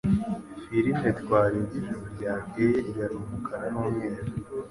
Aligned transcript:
Filime 0.63 1.09
twarebye 1.19 1.75
ijoro 1.79 2.05
ryakeye 2.15 2.77
yari 2.99 3.15
umukara 3.21 3.65
n'umweru 3.73 4.23